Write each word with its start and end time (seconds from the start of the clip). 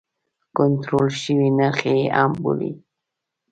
کنټرول 0.57 1.07
شوی 1.21 1.49
نرخ 1.57 1.79
یې 1.93 2.01
هم 2.17 2.31
بولي. 2.41 2.71